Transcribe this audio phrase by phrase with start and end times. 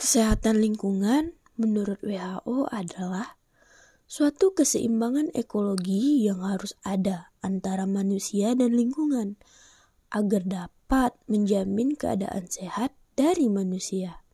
[0.00, 3.36] Kesehatan lingkungan menurut WHO adalah
[4.08, 9.36] suatu keseimbangan ekologi yang harus ada antara manusia dan lingkungan
[10.08, 14.24] agar dapat menjamin keadaan sehat dari manusia.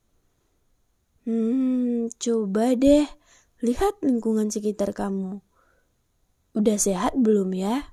[1.27, 3.11] Hmm, coba deh
[3.59, 5.43] lihat lingkungan sekitar kamu.
[6.55, 7.91] Udah sehat belum ya?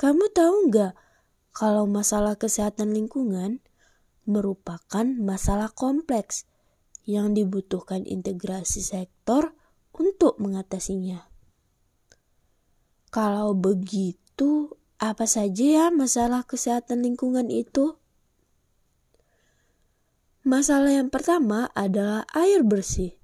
[0.00, 0.96] Kamu tahu nggak
[1.52, 3.60] kalau masalah kesehatan lingkungan
[4.24, 6.48] merupakan masalah kompleks
[7.04, 9.52] yang dibutuhkan integrasi sektor
[9.92, 11.28] untuk mengatasinya.
[13.12, 17.94] Kalau begitu, apa saja ya masalah kesehatan lingkungan itu?
[20.44, 23.16] Masalah yang pertama adalah air bersih.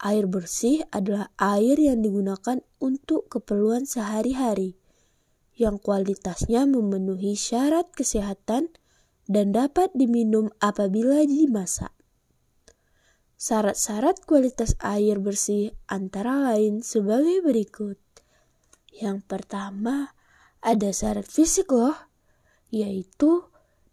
[0.00, 4.80] Air bersih adalah air yang digunakan untuk keperluan sehari-hari,
[5.60, 8.72] yang kualitasnya memenuhi syarat kesehatan
[9.30, 11.94] dan dapat diminum apabila dimasak.
[13.38, 17.96] Syarat-syarat kualitas air bersih antara lain sebagai berikut.
[18.90, 20.12] Yang pertama,
[20.58, 21.94] ada syarat fisik loh,
[22.74, 23.46] yaitu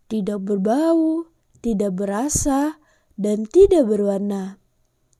[0.09, 1.29] tidak berbau,
[1.61, 2.81] tidak berasa,
[3.13, 4.59] dan tidak berwarna.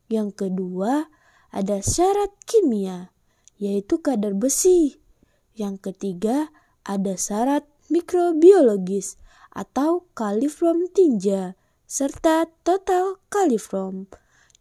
[0.10, 1.08] Yang kedua,
[1.54, 3.14] ada syarat kimia,
[3.62, 5.00] yaitu kadar besi.
[5.56, 6.52] Yang ketiga,
[6.84, 9.20] ada syarat mikrobiologis,
[9.58, 11.58] atau kalifrom tinja
[11.90, 14.06] serta total kalifrom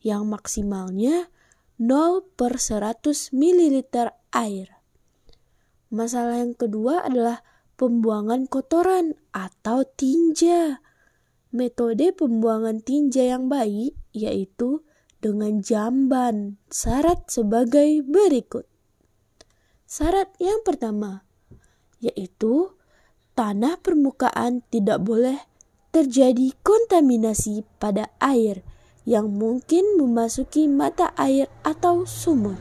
[0.00, 1.28] yang maksimalnya
[1.76, 3.76] 0 per 100 ml
[4.32, 4.80] air.
[5.92, 7.44] Masalah yang kedua adalah
[7.76, 10.80] pembuangan kotoran atau tinja.
[11.52, 14.86] Metode pembuangan tinja yang baik yaitu
[15.20, 16.56] dengan jamban.
[16.72, 18.64] Syarat sebagai berikut.
[19.84, 21.26] Syarat yang pertama
[22.00, 22.75] yaitu
[23.36, 25.36] tanah permukaan tidak boleh
[25.92, 28.64] terjadi kontaminasi pada air
[29.06, 32.58] yang mungkin memasuki mata air atau sumur,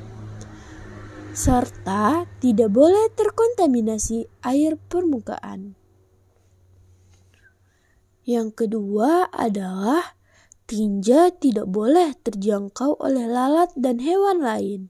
[1.33, 5.73] serta tidak boleh terkontaminasi air permukaan.
[8.25, 10.17] Yang kedua adalah
[10.69, 14.81] tinja tidak boleh terjangkau oleh lalat dan hewan lain.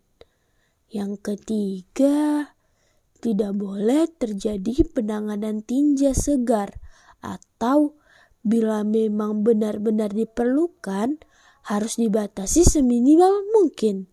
[0.88, 2.55] Yang ketiga,
[3.26, 6.78] tidak boleh terjadi penanganan tinja segar
[7.26, 7.98] atau
[8.46, 11.18] bila memang benar-benar diperlukan
[11.66, 14.06] harus dibatasi seminimal mungkin.